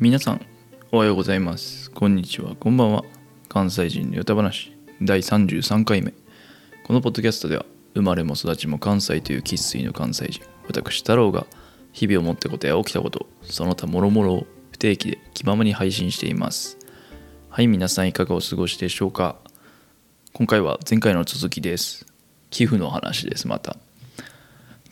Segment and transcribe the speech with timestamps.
[0.00, 0.40] 皆さん
[0.92, 1.90] おはようございます。
[1.90, 2.56] こんにちは。
[2.56, 3.04] こんばんは。
[3.50, 4.74] 関西人のヨタ話。
[5.02, 6.14] 第33回目。
[6.86, 11.46] このポッドキャストでは生まれも育ちも関西という生粋の関西人私太郎が
[11.92, 16.78] 日々思ったことや起きたことその他諸々を不定期で気ままに配信しています。
[17.50, 19.36] はい皆さんいかがお過ごしでしょうか。
[20.32, 22.06] 今回は前回の続きです。
[22.48, 23.76] 寄付の話ですまた。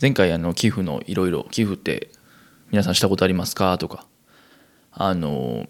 [0.02, 2.10] 前回あの寄付のいろいろ寄付って
[2.70, 3.78] 皆さんしたことありますか？
[3.78, 4.04] とか
[4.92, 5.66] あの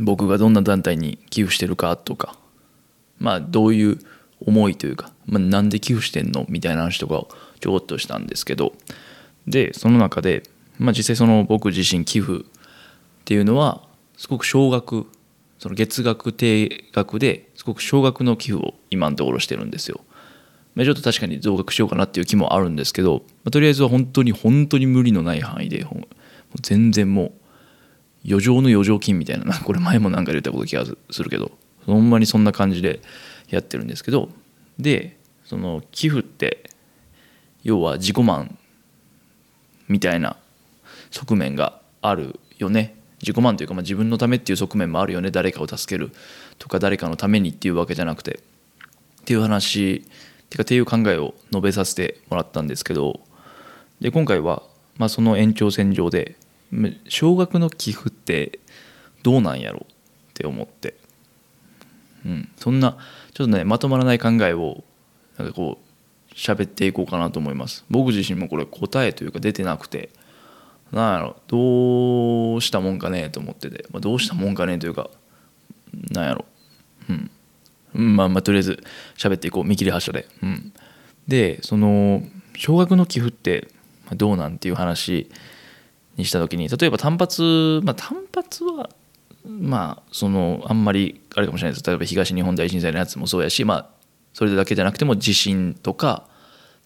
[0.00, 2.36] 僕がどんな団体に寄付してるかとか
[3.18, 3.98] まあどういう
[4.40, 6.44] 思いというか、まあ、なんで寄付してんの？
[6.48, 7.28] みたいな話とかを
[7.60, 8.72] ちょこっとしたんですけど
[9.46, 10.42] でその中で、
[10.78, 12.44] まあ、実際その僕自身寄付っ
[13.24, 13.82] ていうのは
[14.16, 15.06] すごく少額
[15.58, 20.00] その月額定額ですごく少額の寄付を今のところしてるんですよ。
[20.76, 25.86] ちょっと確かに増額しようかなっていう気もあるんですけど、まあ、とりあえずは本当に本当に無理のない範囲で
[26.62, 27.32] 全然もう
[28.26, 31.52] 余剰の余剰金みたいな これ前も何か言ったこと気がするけど
[31.86, 33.00] ほんまにそんな感じで
[33.50, 34.30] やってるんですけど
[34.78, 36.70] でその寄付って
[37.62, 38.58] 要は自己満
[39.88, 40.36] みたいな
[41.10, 42.96] 側面があるよね。
[43.20, 45.30] 自己満というか、まあ、自分のためっていう側面もあるよね。
[45.30, 46.10] 誰かを助ける
[46.58, 48.40] とか誰かのためにっていうわけじゃなくて
[49.20, 50.08] っていう話ってい
[50.54, 53.20] うかっていう考えを述べさせてもらったんですけど
[54.00, 54.62] で今回は、
[54.98, 56.36] まあ、その延長線上で
[57.08, 58.58] 少額の寄付って
[59.22, 59.86] どうなんやろうっ
[60.34, 60.94] て思って、
[62.24, 62.98] うん、そんな
[63.32, 64.82] ちょっとねまとまらない考えを
[65.38, 65.78] なんかこ
[66.30, 67.84] う喋っていこうかなと思います。
[67.90, 70.10] 僕自身もこれ答えというか出てなくて。
[70.92, 75.10] なんやろどうしたもんかねと思ってて、まあ、どうしたもんかねというか
[76.10, 76.44] なんやろ。
[77.08, 77.30] うん。
[78.16, 78.84] まあまあとりあえず
[79.16, 79.64] 喋っていこう。
[79.64, 80.28] 見切り発車で。
[80.42, 80.72] うん。
[81.26, 82.22] でその
[82.56, 83.68] 少額の寄付って
[84.12, 85.30] どうなんっていう話
[86.16, 88.90] にした時に例えば単発まあ単発は
[89.46, 91.86] まあそのあんまりあれかもしれないです。
[91.86, 93.86] 例えば東日本大震災のやつもそうやしまあ
[94.32, 96.26] それだけじゃなくても地震とか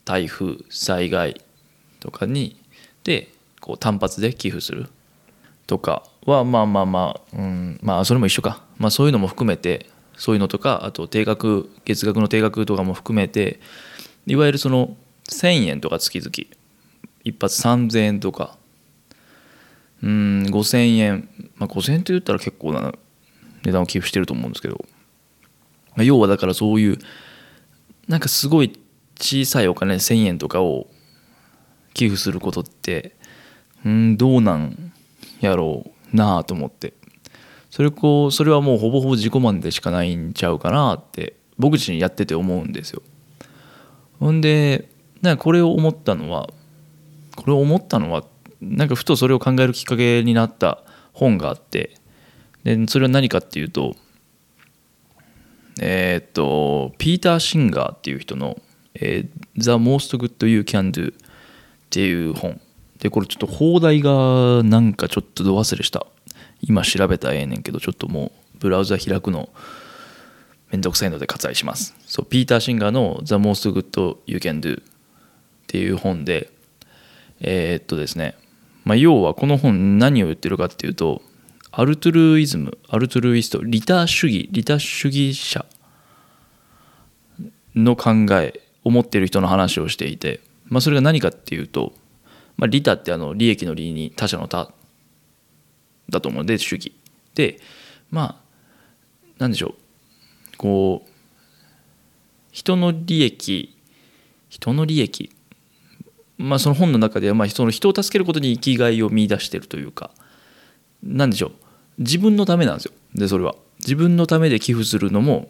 [0.05, 1.41] 台風災害
[2.00, 2.61] とかに
[3.05, 3.28] で
[3.61, 4.88] こう単発で寄付する
[5.67, 9.87] とかはまあまあまあ、うん、まあそれも一緒か、まあ、そういうのも含めて
[10.17, 13.61] そういうのとかあと定額月額の定額とかも含めて
[14.27, 14.97] いわゆるその
[15.28, 16.59] 1,000円とか月々。
[17.25, 18.56] 一発3,000円とか
[20.03, 22.93] うん5,000円、まあ、5,000円と言ったら結構な
[23.65, 24.85] 値段を寄付してると思うんですけど、
[25.97, 26.99] まあ、要はだからそういう
[28.07, 28.79] なんかすごい
[29.21, 30.89] 小さいお金1,000円とかを
[31.95, 33.17] 寄付することって
[33.85, 34.93] うんどうなん
[35.41, 36.95] やろうなあと思って。
[37.71, 43.03] それこうそれはもうほぼほぼ自己満でしかないんちゃうかなって僕自身やってて思うんですよ。
[44.19, 44.89] ほんで
[45.23, 46.49] なんかこれを思ったのは
[47.37, 48.25] これを思ったのは
[48.61, 50.83] なんかふとそれを考えるきっかけになった
[51.13, 51.97] 本があって
[52.65, 53.95] でそれは何かっていうと
[55.81, 58.61] えっ、とピーター・シンガーっていう人の
[58.95, 61.17] 「えー、The Most Good You Can Do」っ
[61.91, 62.61] ていう本。
[62.99, 66.05] でこれちょっと放題がなんかちょっとど忘れした。
[66.61, 69.51] 今調べたらええねんけどちょっともうブラウザ開くの
[70.73, 71.95] めんどくさいので割愛します。
[72.07, 74.85] そうピーター・シンガーの「The Most Good You Can Do」っ
[75.69, 76.51] ていう本で
[77.41, 78.35] えー、っとですね
[78.88, 81.21] まあ、要はこの本何を言ってるかっていうと
[81.72, 85.66] アルトゥルイズムアルトゥルイスト利他主義利他主義者
[87.76, 91.93] の考えを持ってる人の話をしていて、まあ、それが何かっていうと、
[92.56, 94.72] まあ、利他ってあの利益の利に他者の他
[96.09, 96.44] だと思う。
[96.44, 96.94] ので主義。
[97.34, 97.60] で
[98.10, 98.37] まあ
[99.37, 99.75] 何でしょ
[100.55, 100.56] う。
[100.56, 101.10] こう
[102.53, 103.76] 人の利益
[104.49, 105.31] 人の利益
[106.38, 110.12] まあ、その本の中ではまあその人を助けることに生きがいを見出してるというか
[111.03, 111.53] 何でしょう？
[111.99, 112.93] 自分のためなんですよ。
[113.15, 113.56] でそれは。
[113.81, 115.49] 自分のためで寄付するのも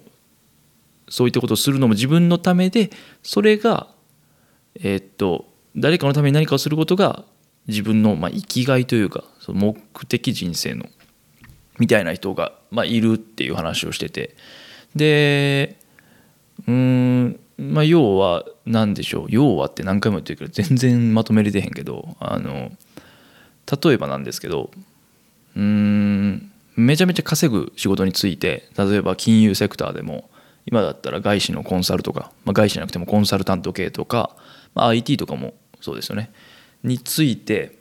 [1.09, 2.91] そういったことをするのも自分のためで
[3.23, 3.89] それが
[4.81, 7.25] え、っと誰かのために何かをすることが
[7.67, 10.87] 自分のまあ生きがいというかその目的人生の
[11.79, 14.37] みたいな人がまあいるっていう話をしてて。
[14.97, 15.79] で
[16.67, 19.27] うんまあ要は何でしょう？
[19.29, 22.71] 要はって何回も言ってるけど全然まとめれてへんけどあの
[23.85, 24.71] 例えばなんですけど
[25.57, 30.31] うんめちゃめちゃ稼ぐ仕事について例えば金融セクターでも
[30.67, 34.37] 今だったら外資のコンサルとか、まあ、外資じゃなくてもコンサルタント系とか、
[34.75, 36.31] まあ、IT とかもそうですよね。
[36.85, 37.77] について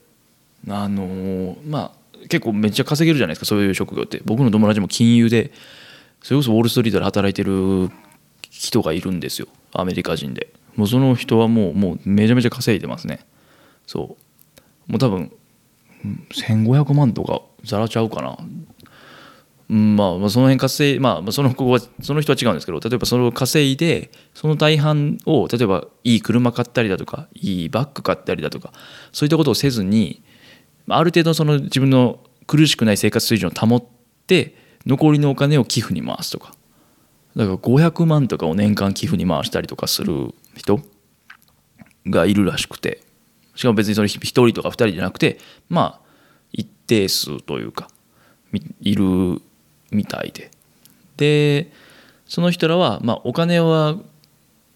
[0.67, 4.21] あのまあ結構めっちゃ稼げるじゃないですかそういう職業って。
[4.25, 5.51] 僕の友達も金融で
[6.23, 7.91] それこそウォール・ストリートで働いてる
[8.49, 9.47] 人がいるんですよ。
[9.79, 10.53] アメリカ人で。
[10.75, 13.25] もうその人はもうもうめちゃめちゃ稼いでますね。
[13.85, 14.17] そ
[14.87, 14.91] う。
[14.91, 15.31] もう多分
[16.29, 18.37] 1500万とかざらちゃうかな。
[19.69, 28.71] うんまあ、まあその辺稼い、まあ、その子はその人は違うんですけど例えばそれを稼いでその大半を例えばいい車買ったりだとかいいバッグ買ったりだとか
[29.11, 30.23] そういったことをせずに
[30.87, 33.83] ある程度その自分の苦しくない生活水準を保っ
[34.25, 36.53] て残りのお金を寄付に回すとか。
[37.37, 40.81] だから500万とかを年間寄付に回したりとかする人
[42.07, 43.07] がいるらしくて。
[43.57, 46.07] しかも別にその1人とか2人じゃなくてまあ
[46.51, 47.89] 一定数というか
[48.81, 49.41] いる
[49.91, 50.51] みたいで。
[51.17, 51.71] で
[52.27, 53.95] その人らは、まあ、お金は、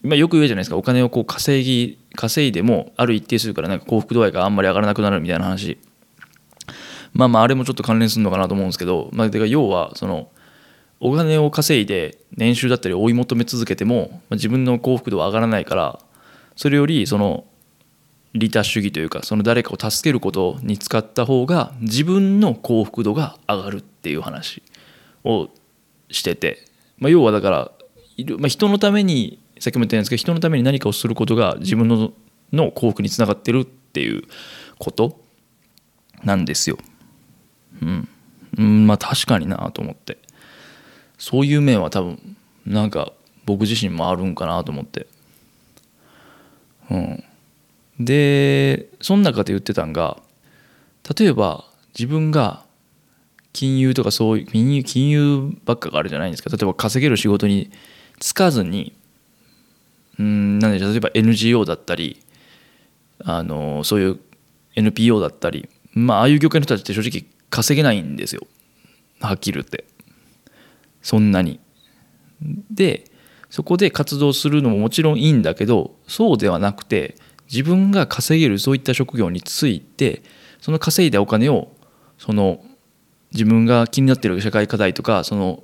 [0.01, 0.77] まあ、よく言うじゃないですか。
[0.77, 5.77] お金をこう稼ぎ稼いでもある一定数からなんか幸福度合いがあんまり上がらなくなるみたいな話。
[7.13, 10.29] まあまああれもちょっと関連するのかなと思うんですけど、まあ、か要はその
[11.01, 15.99] お金を稼いで年収だったり追い求め続けても、ま、自分の幸福度は上がらないから
[16.55, 17.45] それよりその
[18.33, 24.61] 利他主義というかその誰かを助けることに使った方が自分の幸福度が上がるっていう話
[25.23, 25.49] を
[26.09, 26.65] してて、
[26.99, 27.71] まあ、要はだから、
[28.37, 32.13] まあ、人のためにさっきも言ったんですけど人のために何かをすることが自分の
[32.53, 34.23] の幸福につながってるっていう
[34.77, 35.19] こと
[36.23, 36.77] なんですよ。
[37.81, 38.07] うん、
[38.57, 40.17] うん、まあ確かになと思って
[41.21, 42.35] そういう面は多分
[42.65, 43.13] なんか
[43.45, 45.05] 僕自身もあるんかなと思って。
[46.89, 47.23] うん、
[47.99, 50.17] でその中で言ってたんが
[51.15, 51.63] 例えば
[51.93, 52.65] 自分が
[53.53, 56.49] 金融とかそういう金融金融ばっかがあるじゃないんですか。
[56.49, 57.69] 例えば稼げる仕事に
[58.19, 58.95] 就かずに
[60.17, 62.19] うんなんで例えば NGO だったり
[63.23, 64.19] あのそういう
[64.75, 68.41] NPO だったりまあああいう業界の人たちって正直稼げないんですよ。
[69.19, 69.85] はっきり言って。
[71.01, 71.59] そんなに。
[72.71, 73.05] で
[73.49, 77.15] そこで活動するのももちろんいいんだけどそうではなくて
[77.51, 80.23] 自分が稼げるそういった職業について
[80.61, 81.71] その稼いだお金を
[82.17, 82.63] その
[83.33, 85.63] 自分が気になってる社会課題とかその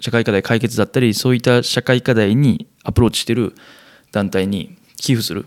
[0.00, 3.54] 社会課題解決だったりそういった社会課題にアプローチしてる
[4.12, 5.46] 団体に寄付する。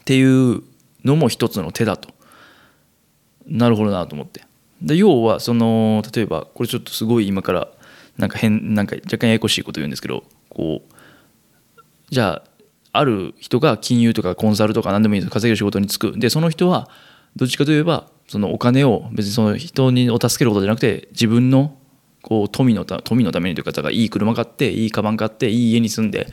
[0.00, 0.62] っていう
[1.04, 2.10] のも一つの手だと。
[3.46, 4.42] なるほどなと思って。
[4.80, 7.68] で要はその例えばこれちょっとすごい今から
[8.18, 10.94] なんか変なんか若干ややこしいこと言うんですけどこう
[12.10, 12.48] じゃあ
[12.92, 16.88] ある人が金融とかコンサルとか何でもいいです稼げる仕事に就くでその人は
[17.36, 21.76] どっちかといえばそのお金を別にその人にを助けることじゃなくて自分の
[22.22, 26.26] こう富のた富のためにというかだからいい車買っていいカバン買っていい家に住んで、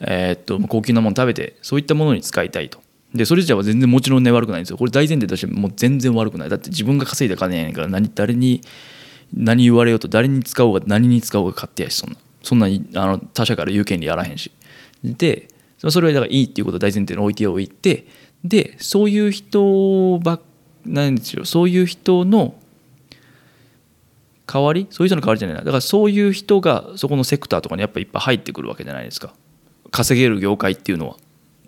[0.00, 2.80] えー、っと高級なもの食べてそういったものに使いたいと。
[3.14, 4.76] でそれ自体は全然もちろんね悪くないんですよ。
[4.76, 6.50] これ大前提としてもう全然悪くない。
[6.50, 8.60] だって自分が稼いだ金やねんから何誰に
[9.34, 12.16] 何言われようと誰に使おうが何に使おうが勝手やしそんな。
[12.42, 14.50] そんなにあの他者から言う権利やらへんし。
[15.04, 15.48] で
[15.78, 18.06] それはだからいいっていうことを大前提に置いておいて
[18.42, 20.40] でそういう人ばっ
[20.88, 22.54] なんですよそういう人の
[24.46, 29.34] 代わりそういう人の代わりじゃないなだからそういう人がそこのセクターとかにやっぱいっぱい入ってくるわけじゃないですか
[29.90, 31.16] 稼げる業界っていうのは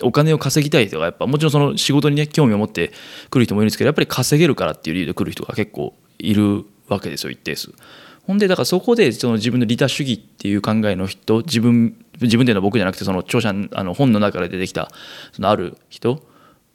[0.03, 2.93] お金を稼ぎたい人がやっぱもちろんその仕事にね興味を持って
[3.29, 6.65] 来る人もいるんですけどやっぱり稼げるからっていう理由で来る人が結構いる
[6.95, 7.73] わけですよ一定数。
[8.27, 14.91] ほんでだからそこでその自分の利他主義っていう考えの人自分自分での僕じゃなくてその著者あの本の中で出てきた
[15.33, 16.23] そのある人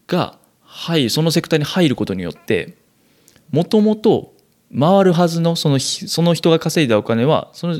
[0.07, 2.75] がはいそのセクターに入ることによって
[3.51, 4.33] もともと
[4.77, 7.75] 回るはずのそのその人が稼いだお金はその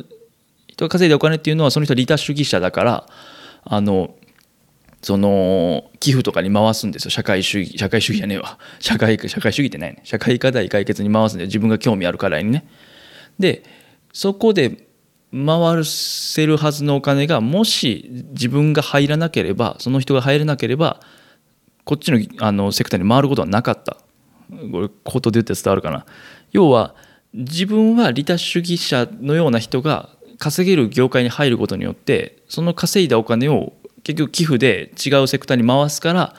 [0.67, 3.09] 人が稼いだお金っていうのはその人は利他主義者だから
[3.63, 4.15] あの
[5.05, 7.11] その寄付とかに回すんですよ。
[7.11, 8.57] 社会主義社会主義じゃねえわ。
[8.81, 10.01] 社会社会主義ってないね。
[10.03, 12.65] 社会課題解決に回すんで自分が興味ある課題にね。
[13.37, 13.61] で
[14.13, 14.87] そこで
[15.31, 20.99] 回せるはずのお金がもし自分が入らなければその人が入らなければ
[21.83, 23.97] こっちのあのセクターに回ることはなかった。
[24.71, 26.07] これ口頭で言って伝わるかな。
[26.51, 26.95] 要は
[27.31, 30.09] 自分は利他主義者のような人が
[30.39, 33.73] 稼げる業界に入ることによってその稼いだお金を
[34.05, 36.35] 結局寄付で違うセクターに回すから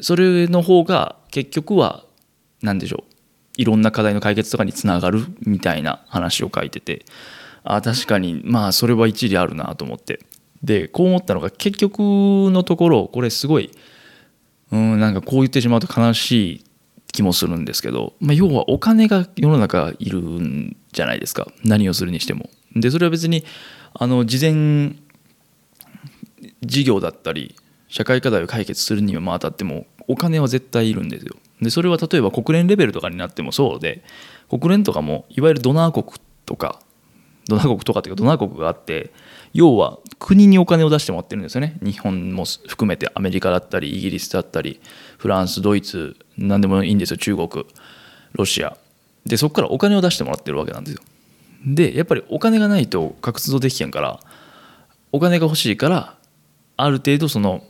[0.00, 2.04] それの方が結局は
[2.62, 3.12] 何でしょう
[3.58, 7.04] いろんな課題の解決とかにつながるみたいな話を書いてて
[7.64, 10.20] あ確かにまあそれは一理あるなと思って
[10.62, 13.70] でこう思ったのが結局のところこれすごい
[14.72, 16.64] うんなんかこう言ってしまうと悲しい
[17.12, 22.48] 気もするんですけど、まあ、要はお金が世の中いるんじゃないですか何をするにしても。
[22.74, 23.44] でそれは別に
[23.92, 24.94] あの事前
[26.62, 27.54] 事業だったり
[27.88, 31.36] 社会課題を解決するにはあたってもお金は絶対いるんですよ。
[31.60, 34.02] でそれは例えば国連レベルとかになってもそうで
[34.48, 36.80] 国連とかもいわゆるドナー国とか
[37.48, 39.12] ドナー国とかっていうかドナー国があって
[39.52, 41.76] 要は国にお金を出してもらってるんですよね。
[41.82, 44.80] 日本も含めてアメリカだったりイギリスだったり
[45.18, 47.48] フランスドイツ何でもいいんですよ中国
[48.32, 48.76] ロシア。
[49.26, 51.02] でそこからお金を出してもらってるわけなんですよ。
[51.66, 54.18] でやっぱりお金がないと活動できへんから
[55.12, 56.16] お金が欲しいから
[56.84, 57.64] ある程度その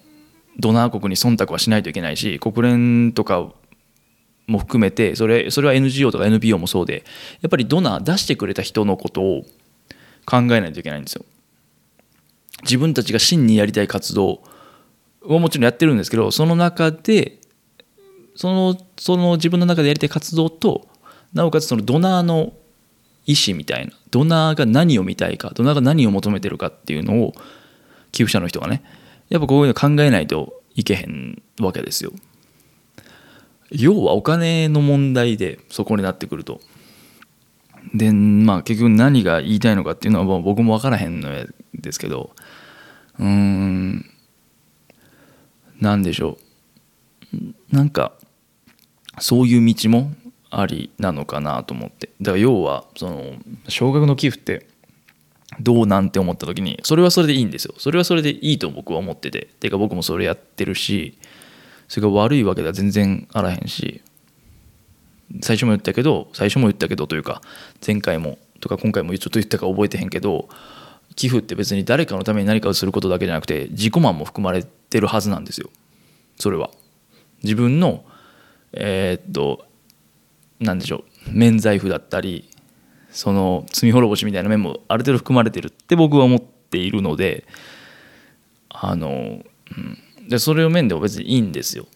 [0.58, 3.52] ドナー国に忖度はしないといけないし国連とか
[4.46, 7.04] も含めてそれそれは NGO とか NPO もそうで
[7.40, 9.42] やっぱりドナー出してくれた人のことを
[10.26, 11.24] 考えないといけないんですよ。
[12.62, 14.42] 自分たちが真にやりたい活動
[15.22, 17.40] をもちろんやってるんですけどその中で
[18.36, 20.86] そのその自分の中でやりたい活動と
[21.32, 22.52] なおかつそのドナーの
[23.26, 27.32] 意思みたいなドナーが何を見たいかドナーが何を求めてるかっていうのを
[28.12, 28.82] 寄付者の人がね
[29.32, 32.12] やっぱこういうの考えないといけへんわけですよ。
[33.70, 36.60] 要はお金の問題でそこになってくると。
[37.94, 41.30] でまあ結局何が言いたいのかっていうのは僕も分からへんの
[41.74, 42.30] ですけど
[43.18, 44.06] うーん
[45.80, 46.36] 何でしょ
[47.34, 48.12] うなんか
[49.18, 50.12] そういう道も
[50.50, 53.32] ありなのかなと思ってだから要はその
[53.68, 54.66] 少額の寄付って
[55.60, 57.74] どうなんて思った時にそれはそれでいいんですよ。
[57.78, 59.48] それはそれでいいと僕は思ってて。
[59.60, 61.18] てか僕もそれやってるし
[61.88, 64.02] それが悪いわけでは全然あらへんし
[65.40, 67.40] 最初も言ったけど最初も言ったけどというか
[67.86, 70.48] 前回もとか今回もちょっと言ったか覚えてへんけど
[71.16, 75.70] 寄付って別に誰かのために何かをすることだけじゃなくて自己満も含まれてるはずなんですよ。
[76.36, 76.70] それは。
[77.42, 78.04] 自分の
[78.72, 79.66] えー、っと
[80.60, 82.48] 何でしょう免罪符だったり
[83.12, 87.46] その罪滅ぼしみたいな面もある程度含まれてるって僕は思っているので
[88.70, 91.86] あの、うん、でそれを面でも別にいいんですよ。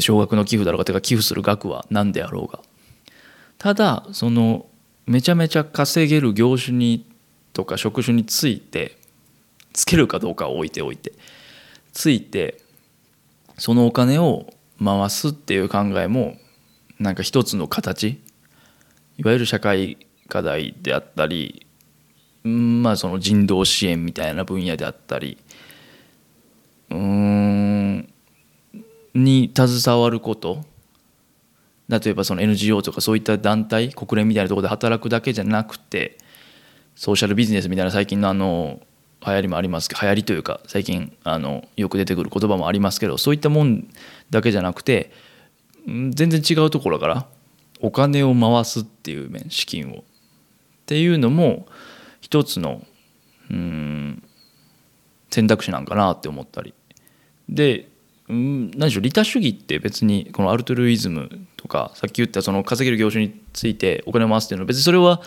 [0.00, 2.60] 少額の寄付だろうがてか寄付する額は何であろうが
[3.58, 4.66] ただその
[5.06, 7.06] めちゃめちゃ稼げる業種に
[7.52, 8.96] とか職種について
[9.74, 11.12] つけるかどうかを置いておいて
[11.92, 12.62] ついて
[13.58, 14.46] そのお金を
[14.82, 16.36] 回すっていう考えも
[16.98, 18.20] なんか一つの形。
[19.16, 19.96] いわゆる社会
[20.34, 21.64] 課題であったり
[22.42, 25.38] まあその人道支援みたいな分野であったり
[26.90, 28.12] うん
[29.14, 30.64] に携わること
[31.88, 36.18] 例えばその NGO とかそういった団体国連みたいなところで働くだけじゃなくて
[36.96, 38.80] ソーシャルビジネスみたいな最近のあの
[39.24, 43.88] 流行りもありますけど流行りというか最近あのよく出てくる言葉もありますけどそういったもん
[44.30, 45.12] だけじゃなくて
[45.86, 47.26] 全然違うところから
[47.80, 50.02] お金を回すっていう面資金を
[50.84, 51.66] っていうのも
[52.20, 52.82] 一つの
[53.50, 54.22] うん
[55.30, 56.74] 選択肢なんかなって思ったり。
[57.48, 57.88] で
[58.28, 65.22] うん何でしょう利他主義って別にこのアルトゥルイズムとかさっき言ったその稼げる業種についてお金を回すっていうのは別にそれは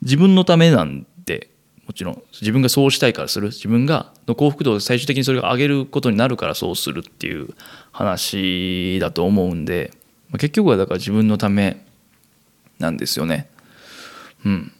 [0.00, 1.50] 自分のためなんで
[1.86, 3.48] もちろん自分がそうしたいからする。
[3.48, 7.48] 自分がの幸福度を最終的にそれが上げることになるからそうするっていう
[7.90, 9.92] 話だと思うんで
[10.32, 11.84] 結局はだから自分のため
[12.78, 13.48] なんですよね。
[14.44, 14.72] うん。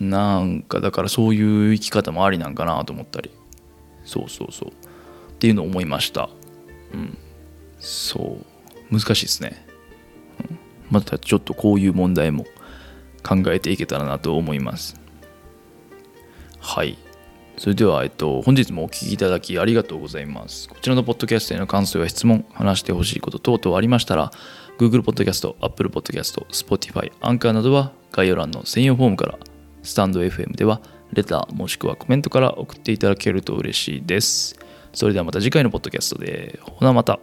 [0.00, 3.30] なんかだからそういう生き方もありなんかなと思ったり。
[4.04, 4.68] そうそうそう。
[4.70, 4.72] っ
[5.38, 6.30] ていうのを思いました。
[6.94, 7.18] うん。
[7.78, 8.50] そう。
[8.90, 9.64] 難しいですね、
[10.40, 10.58] うん、
[10.90, 12.44] またちょっとこういう問題も
[13.22, 15.00] 考えていけたらなと思います。
[16.58, 16.98] はい。
[17.56, 20.68] それでは、えっと、本日もお聴きいただきありがとうございます。
[20.68, 24.32] こちらのポッドキャストへの感想や質問、話してほしいこと等々ありましたら、
[24.78, 29.38] Google Podcast、Apple Podcast、Spotify、アンカーなどは概要欄の専用フォームから、
[29.82, 30.80] スタンド FM では
[31.12, 34.56] レターもしくはコメントから送っていただけると嬉しいです。
[34.92, 36.58] それではまた次回のポッドキャストで。
[36.62, 37.20] ほなまた。